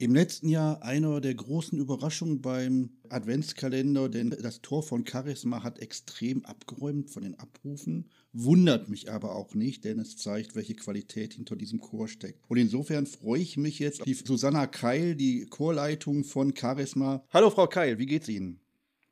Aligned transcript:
Im 0.00 0.14
letzten 0.14 0.48
Jahr 0.48 0.82
einer 0.82 1.20
der 1.20 1.34
großen 1.34 1.78
Überraschungen 1.78 2.40
beim 2.40 2.88
Adventskalender, 3.10 4.08
denn 4.08 4.30
das 4.30 4.62
Tor 4.62 4.82
von 4.82 5.06
Charisma 5.06 5.62
hat 5.62 5.78
extrem 5.78 6.42
abgeräumt 6.46 7.10
von 7.10 7.22
den 7.22 7.38
Abrufen. 7.38 8.08
Wundert 8.32 8.88
mich 8.88 9.12
aber 9.12 9.36
auch 9.36 9.54
nicht, 9.54 9.84
denn 9.84 9.98
es 9.98 10.16
zeigt, 10.16 10.56
welche 10.56 10.74
Qualität 10.74 11.34
hinter 11.34 11.54
diesem 11.54 11.80
Chor 11.80 12.08
steckt. 12.08 12.42
Und 12.48 12.56
insofern 12.56 13.04
freue 13.04 13.42
ich 13.42 13.58
mich 13.58 13.78
jetzt 13.78 14.00
auf 14.00 14.06
die 14.06 14.14
Susanna 14.14 14.66
Keil, 14.66 15.16
die 15.16 15.44
Chorleitung 15.44 16.24
von 16.24 16.56
Charisma. 16.56 17.22
Hallo 17.28 17.50
Frau 17.50 17.66
Keil, 17.66 17.98
wie 17.98 18.06
geht's 18.06 18.30
Ihnen? 18.30 18.58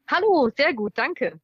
Hallo, 0.06 0.48
sehr 0.56 0.72
gut, 0.72 0.92
danke. 0.96 1.38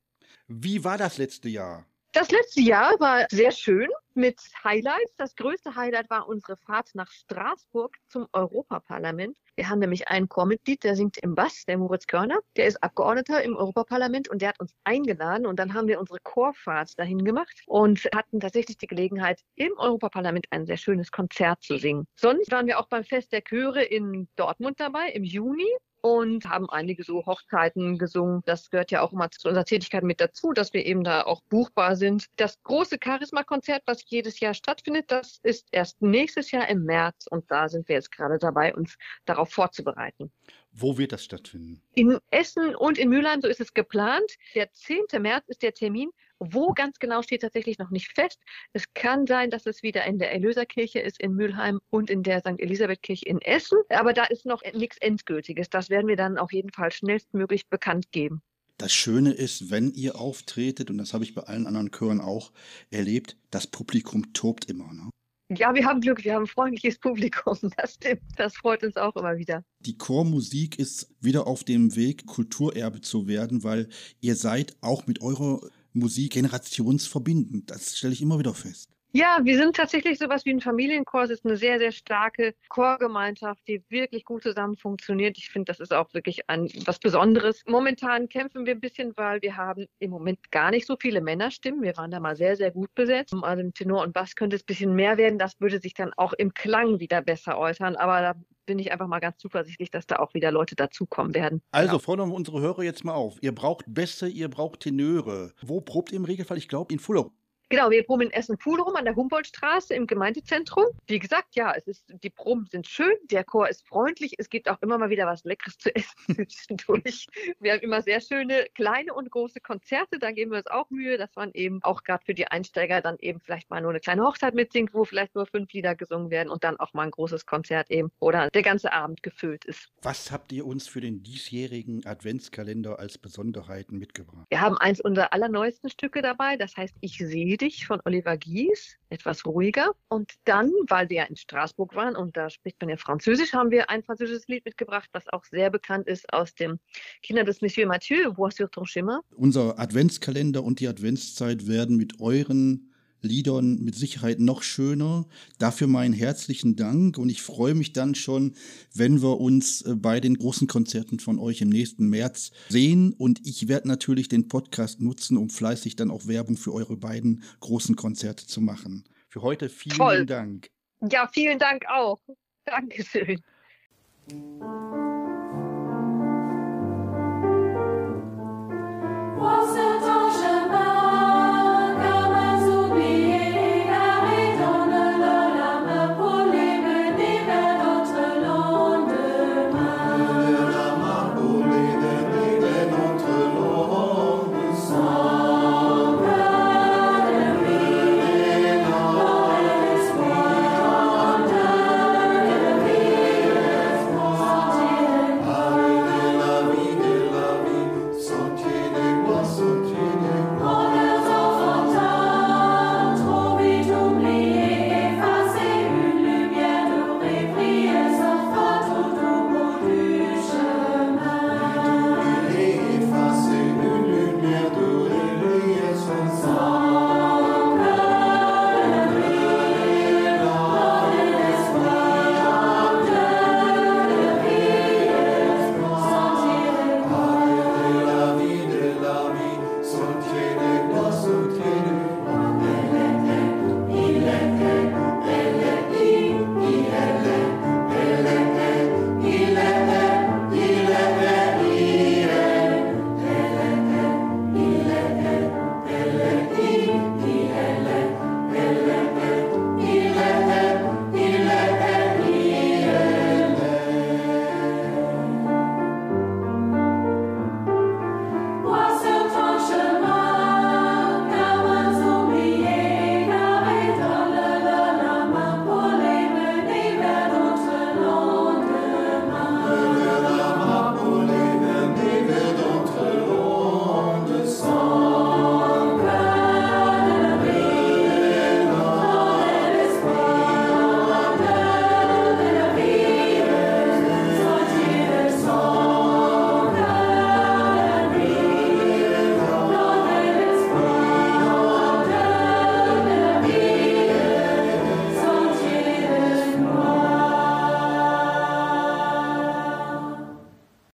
Wie 0.49 0.85
war 0.85 0.97
das 0.97 1.19
letzte 1.19 1.51
Jahr? 1.51 1.85
Das 2.15 2.31
letzte 2.31 2.61
Jahr 2.61 2.95
war 3.01 3.27
sehr 3.29 3.51
schön 3.51 3.89
mit 4.15 4.41
Highlights. 4.63 5.17
Das 5.17 5.35
größte 5.35 5.75
Highlight 5.75 6.09
war 6.11 6.29
unsere 6.29 6.57
Fahrt 6.57 6.91
nach 6.95 7.11
Straßburg 7.11 7.97
zum 8.07 8.29
Europaparlament. 8.33 9.37
Wir 9.57 9.69
haben 9.69 9.81
nämlich 9.81 10.07
ein 10.07 10.29
Chormitglied, 10.29 10.85
der 10.85 10.95
singt 10.95 11.19
im 11.19 11.35
Bass, 11.35 11.65
der 11.67 11.77
Moritz 11.77 12.07
Körner. 12.07 12.39
Der 12.57 12.67
ist 12.67 12.81
Abgeordneter 12.85 13.43
im 13.43 13.57
Europaparlament 13.57 14.29
und 14.29 14.43
der 14.43 14.51
hat 14.51 14.61
uns 14.61 14.73
eingeladen 14.85 15.45
und 15.45 15.59
dann 15.59 15.75
haben 15.75 15.89
wir 15.89 15.99
unsere 15.99 16.21
Chorfahrt 16.23 16.97
dahin 17.01 17.25
gemacht 17.25 17.63
und 17.67 18.09
hatten 18.15 18.39
tatsächlich 18.39 18.79
die 18.79 18.87
Gelegenheit, 18.87 19.41
im 19.57 19.73
Europaparlament 19.77 20.47
ein 20.51 20.67
sehr 20.67 20.77
schönes 20.77 21.11
Konzert 21.11 21.65
zu 21.65 21.79
singen. 21.79 22.07
Sonst 22.15 22.53
waren 22.53 22.69
wir 22.69 22.79
auch 22.79 22.87
beim 22.87 23.03
Fest 23.03 23.33
der 23.33 23.43
Chöre 23.43 23.83
in 23.83 24.29
Dortmund 24.37 24.79
dabei 24.79 25.09
im 25.09 25.25
Juni 25.25 25.67
und 26.05 26.45
haben 26.45 26.69
einige 26.69 27.03
so 27.03 27.25
Hochzeiten 27.25 27.97
gesungen. 27.97 28.43
Das 28.45 28.69
gehört 28.69 28.91
ja 28.91 29.01
auch 29.01 29.15
immer 29.15 29.31
zu 29.31 29.49
unserer 29.49 29.65
Tätigkeit 29.65 30.03
mit 30.03 30.21
dazu, 30.21 30.53
dass 30.53 30.75
wir 30.75 30.85
eben 30.85 31.03
da 31.03 31.23
auch 31.23 31.41
buchbar 31.49 31.97
sind. 31.97 32.27
Das 32.37 32.63
große 32.63 32.99
Charisma-Konzert, 33.03 33.85
was 33.87 34.05
jedes 34.07 34.39
Jahr 34.39 34.53
stattfindet, 34.53 35.07
das 35.11 35.41
ist 35.43 35.67
erst 35.73 36.03
nächstes 36.03 36.51
Jahr 36.51 36.69
im 36.69 36.85
März 36.85 37.27
und 37.31 37.51
da 37.51 37.71
sind 37.71 37.89
wir 37.89 37.97
jetzt 37.97 38.13
gerade 38.13 38.39
dabei, 38.39 38.75
uns 38.75 38.99
darauf 39.25 39.51
vorzubereiten. 39.51 40.31
Wo 40.73 40.99
wird 40.99 41.13
das 41.13 41.25
stattfinden? 41.25 41.81
In 41.95 42.19
Essen 42.31 42.77
und 42.77 42.99
in 42.99 43.09
Mülheim, 43.09 43.41
so 43.41 43.49
ist 43.49 43.61
es 43.61 43.73
geplant. 43.73 44.31
Der 44.55 44.71
10. 44.73 45.05
März 45.21 45.49
ist 45.49 45.63
der 45.63 45.73
Termin. 45.73 46.11
Wo 46.51 46.73
ganz 46.73 46.99
genau 46.99 47.23
steht 47.23 47.43
tatsächlich 47.43 47.79
noch 47.79 47.91
nicht 47.91 48.13
fest. 48.13 48.41
Es 48.73 48.93
kann 48.95 49.27
sein, 49.27 49.51
dass 49.51 49.67
es 49.67 49.83
wieder 49.83 50.05
in 50.05 50.19
der 50.19 50.33
Erlöserkirche 50.33 51.01
ist 51.01 51.21
in 51.21 51.35
Mülheim 51.35 51.81
und 51.91 52.11
in 52.11 52.23
der 52.23 52.41
St. 52.41 52.59
Elisabeth-Kirche 52.59 53.27
in 53.27 53.41
Essen. 53.41 53.79
Aber 53.89 54.13
da 54.13 54.25
ist 54.25 54.47
noch 54.47 54.63
nichts 54.75 54.99
Endgültiges. 54.99 55.71
Das 55.71 55.91
werden 55.91 56.09
wir 56.09 56.17
dann 56.17 56.39
auf 56.39 56.53
jeden 56.53 56.71
Fall 56.71 56.93
schnellstmöglich 56.93 57.69
bekannt 57.69 58.13
geben. 58.13 58.43
Das 58.77 58.93
Schöne 58.93 59.33
ist, 59.33 59.71
wenn 59.71 59.93
ihr 59.93 60.17
auftretet, 60.21 60.91
und 60.91 60.99
das 60.99 61.15
habe 61.15 61.25
ich 61.25 61.35
bei 61.35 61.43
allen 61.43 61.67
anderen 61.67 61.93
Chören 61.93 62.21
auch 62.21 62.53
erlebt, 62.91 63.37
das 63.51 63.69
Publikum 63.69 64.33
tobt 64.33 64.69
immer. 64.69 64.93
Ne? 64.93 65.11
Ja, 65.51 65.75
wir 65.75 65.85
haben 65.85 66.01
Glück, 66.01 66.25
wir 66.25 66.35
haben 66.35 66.45
ein 66.45 66.49
freundliches 66.49 66.99
Publikum. 66.99 67.57
Das 67.77 67.95
stimmt. 67.95 68.23
Das 68.37 68.57
freut 68.57 68.83
uns 68.83 68.97
auch 68.97 69.15
immer 69.15 69.37
wieder. 69.37 69.65
Die 69.81 69.97
Chormusik 69.97 70.79
ist 70.79 71.15
wieder 71.21 71.47
auf 71.47 71.65
dem 71.65 71.95
Weg, 71.95 72.27
Kulturerbe 72.27 73.01
zu 73.01 73.29
werden, 73.29 73.63
weil 73.63 73.89
ihr 74.21 74.37
seid 74.37 74.77
auch 74.81 75.07
mit 75.07 75.21
eurer 75.21 75.61
Musik 75.95 76.33
generationsverbindend. 76.33 77.71
Das 77.71 77.97
stelle 77.97 78.13
ich 78.13 78.23
immer 78.23 78.39
wieder 78.39 78.55
fest. 78.55 78.91
Ja, 79.17 79.39
wir 79.45 79.57
sind 79.57 79.77
tatsächlich 79.77 80.19
sowas 80.19 80.45
wie 80.45 80.51
ein 80.51 80.61
Familienchor. 80.61 81.23
Es 81.23 81.31
ist 81.31 81.45
eine 81.45 81.57
sehr, 81.57 81.79
sehr 81.79 81.93
starke 81.93 82.53
Chorgemeinschaft, 82.69 83.63
die 83.69 83.81
wirklich 83.89 84.25
gut 84.25 84.43
zusammen 84.43 84.77
funktioniert. 84.77 85.39
Ich 85.39 85.51
finde, 85.51 85.71
das 85.71 85.79
ist 85.79 85.95
auch 85.95 86.13
wirklich 86.15 86.51
ein, 86.51 86.69
was 86.85 86.99
Besonderes. 86.99 87.63
Momentan 87.69 88.29
kämpfen 88.29 88.67
wir 88.67 88.75
ein 88.75 88.81
bisschen, 88.81 89.17
weil 89.17 89.41
wir 89.41 89.57
haben 89.57 89.87
im 90.01 90.11
Moment 90.11 90.51
gar 90.51 90.73
nicht 90.73 90.85
so 90.85 90.97
viele 91.01 91.21
Männerstimmen. 91.21 91.83
Wir 91.83 91.97
waren 91.97 92.11
da 92.11 92.19
mal 92.19 92.35
sehr, 92.35 92.57
sehr 92.57 92.73
gut 92.73 92.93
besetzt. 92.97 93.33
Also 93.41 93.63
im 93.63 93.73
Tenor 93.73 94.03
und 94.03 94.13
Bass 94.13 94.35
könnte 94.35 94.57
es 94.57 94.63
ein 94.63 94.67
bisschen 94.67 94.97
mehr 94.97 95.17
werden. 95.17 95.39
Das 95.39 95.61
würde 95.61 95.79
sich 95.79 95.95
dann 95.95 96.13
auch 96.17 96.33
im 96.33 96.53
Klang 96.53 96.99
wieder 96.99 97.23
besser 97.23 97.57
äußern. 97.57 97.95
Aber 97.95 98.21
da 98.21 98.35
bin 98.67 98.79
ich 98.79 98.93
einfach 98.93 99.07
mal 99.07 99.21
ganz 99.21 99.39
zuversichtlich, 99.39 99.91
dass 99.91 100.07
da 100.07 100.17
auch 100.17 100.35
wieder 100.35 100.51
Leute 100.51 100.77
dazukommen 100.77 101.35
werden. 101.35 101.63
Also 101.71 101.89
genau. 101.89 101.99
fordern 101.99 102.29
wir 102.31 102.35
unsere 102.35 102.61
Hörer 102.61 102.83
jetzt 102.83 103.05
mal 103.05 103.15
auf. 103.15 103.37
Ihr 103.41 103.55
braucht 103.55 103.85
Bässe, 103.87 104.29
ihr 104.29 104.49
braucht 104.49 104.81
Tenöre. 104.81 105.53
Wo 105.63 105.81
probt 105.81 106.13
ihr 106.13 106.17
im 106.17 106.25
Regelfall? 106.25 106.59
Ich 106.59 106.69
glaube 106.69 106.93
in 106.93 106.99
Fullo. 106.99 107.33
Genau, 107.75 107.91
wir 107.91 108.05
proben 108.05 108.29
in 108.29 108.31
Essen-Puderum 108.31 108.95
an 108.95 109.05
der 109.05 109.17
Humboldtstraße 109.17 109.95
im 109.95 110.07
Gemeindezentrum. 110.07 110.85
Wie 111.09 111.19
gesagt, 111.19 111.57
ja, 111.57 111.73
es 111.75 111.89
ist, 111.89 112.05
die 112.23 112.31
Proben 112.31 112.69
sind 112.71 112.87
schön, 112.87 113.17
der 113.33 113.43
Chor 113.43 113.69
ist 113.69 113.85
freundlich, 113.89 114.37
es 114.39 114.49
gibt 114.49 114.69
auch 114.69 114.81
immer 114.81 114.97
mal 114.97 115.11
wieder 115.11 115.27
was 115.27 115.43
Leckeres 115.43 115.77
zu 115.79 115.93
essen 115.93 116.15
zwischendurch. 116.49 117.27
Wir 117.59 117.73
haben 117.73 117.81
immer 117.81 118.01
sehr 118.01 118.21
schöne 118.21 118.67
kleine 118.77 119.13
und 119.13 119.29
große 119.29 119.59
Konzerte, 119.59 120.21
da 120.21 120.31
geben 120.31 120.53
wir 120.53 120.59
uns 120.59 120.69
auch 120.69 120.89
Mühe, 120.91 121.19
dass 121.19 121.35
man 121.35 121.51
eben 121.53 121.83
auch 121.83 122.05
gerade 122.05 122.25
für 122.25 122.33
die 122.33 122.47
Einsteiger 122.47 123.01
dann 123.01 123.17
eben 123.19 123.41
vielleicht 123.41 123.69
mal 123.71 123.81
nur 123.81 123.91
eine 123.91 123.99
kleine 123.99 124.23
Hochzeit 124.23 124.55
mitsingt, 124.55 124.95
wo 124.95 125.05
vielleicht 125.05 125.35
nur 125.35 125.47
fünf 125.47 125.73
Lieder 125.73 125.97
gesungen 125.97 126.31
werden 126.31 126.51
und 126.51 126.63
dann 126.63 126.79
auch 126.79 126.95
mal 126.95 127.03
ein 127.03 127.11
großes 127.11 127.45
Konzert 127.45 127.91
eben 127.91 128.13
oder 128.21 128.51
der 128.51 128.63
ganze 128.63 128.93
Abend 128.93 129.25
gefüllt 129.25 129.65
ist. 129.65 129.89
Was 130.03 130.31
habt 130.31 130.53
ihr 130.53 130.65
uns 130.65 130.87
für 130.87 131.01
den 131.01 131.25
diesjährigen 131.25 132.07
Adventskalender 132.07 133.01
als 133.01 133.19
Besonderheiten 133.19 133.99
mitgebracht? 133.99 134.47
Wir 134.51 134.61
haben 134.61 134.79
eins 134.79 135.01
unserer 135.01 135.33
allerneuesten 135.33 135.91
Stücke 135.91 136.23
dabei, 136.23 136.57
das 136.57 136.77
heißt 136.77 136.95
Ich 137.01 137.19
sehe 137.19 137.57
Venedig 137.65 137.87
von 137.87 138.01
Oliver 138.05 138.37
Gies, 138.37 138.97
etwas 139.09 139.47
ruhiger. 139.47 139.95
Und 140.09 140.33
dann, 140.45 140.71
weil 140.89 141.09
wir 141.09 141.17
ja 141.17 141.25
in 141.25 141.37
Straßburg 141.37 141.95
waren 141.95 142.15
und 142.15 142.37
da 142.37 142.51
spricht 142.51 142.81
man 142.81 142.91
ja 142.91 142.97
Französisch, 142.97 143.53
haben 143.53 143.71
wir 143.71 143.89
ein 143.89 144.03
französisches 144.03 144.47
Lied 144.49 144.65
mitgebracht, 144.65 145.09
was 145.13 145.27
auch 145.33 145.45
sehr 145.45 145.71
bekannt 145.71 146.07
ist 146.07 146.31
aus 146.33 146.55
dem 146.55 146.79
Kinder 147.23 147.45
des 147.45 147.63
Monsieur 147.63 147.87
Mathieu, 147.87 148.33
Bois 148.33 148.51
sur 148.51 148.71
ton 148.71 148.85
chemin. 148.85 149.21
Unser 149.37 149.79
Adventskalender 149.79 150.63
und 150.63 150.81
die 150.81 150.89
Adventszeit 150.89 151.67
werden 151.67 151.97
mit 151.97 152.21
euren 152.21 152.93
Liedern 153.25 153.83
mit 153.83 153.95
Sicherheit 153.95 154.39
noch 154.39 154.63
schöner. 154.63 155.27
Dafür 155.59 155.87
meinen 155.87 156.15
herzlichen 156.15 156.77
Dank 156.77 157.19
und 157.19 157.29
ich 157.29 157.43
freue 157.43 157.75
mich 157.75 157.93
dann 157.93 158.15
schon, 158.15 158.55
wenn 158.95 159.23
wir 159.23 159.41
uns 159.41 159.83
äh, 159.83 159.95
bei 159.97 160.21
den 160.21 160.35
großen 160.35 160.69
Konzerten 160.69 161.19
von 161.19 161.39
euch 161.39 161.61
im 161.61 161.71
nächsten 161.71 162.09
März 162.09 162.53
sehen 162.69 163.13
und 163.13 163.41
ich 163.47 163.69
werde 163.69 163.89
natürlich 163.89 164.29
den 164.29 164.49
Podcast 164.49 165.01
nutzen, 165.01 165.37
um 165.37 165.51
fleißig 165.51 165.97
dann 165.97 166.11
auch 166.11 166.27
Werbung 166.27 166.57
für 166.57 166.73
eure 166.73 166.97
beiden 166.97 167.43
großen 167.61 167.97
Konzerte 167.97 168.47
zu 168.47 168.61
machen. 168.61 169.05
Für 169.29 169.43
heute 169.43 169.69
vielen 169.69 169.97
Toll. 169.97 170.27
Dank. 170.27 170.71
Ja, 171.11 171.29
vielen 171.33 171.59
Dank 171.59 171.85
auch. 171.89 172.21
Dankeschön. 172.65 173.41